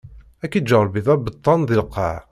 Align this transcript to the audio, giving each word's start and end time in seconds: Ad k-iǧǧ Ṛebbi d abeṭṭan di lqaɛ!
Ad 0.43 0.49
k-iǧǧ 0.51 0.69
Ṛebbi 0.85 0.99
d 1.05 1.07
abeṭṭan 1.13 1.59
di 1.67 1.75
lqaɛ! 1.83 2.17